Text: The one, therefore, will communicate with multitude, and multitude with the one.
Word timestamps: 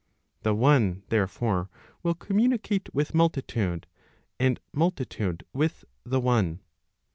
The 0.41 0.55
one, 0.55 1.03
therefore, 1.09 1.69
will 2.01 2.15
communicate 2.15 2.89
with 2.91 3.13
multitude, 3.13 3.85
and 4.39 4.59
multitude 4.73 5.45
with 5.53 5.85
the 6.03 6.19
one. 6.19 6.61